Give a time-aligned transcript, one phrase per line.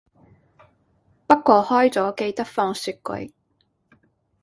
[1.27, 3.33] 不過開咗記得放雪櫃